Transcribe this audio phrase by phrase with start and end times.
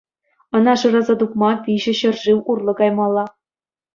[0.59, 3.25] Ӑна шыраса тупма виҫӗ ҫӗршыв урлӑ каймалла.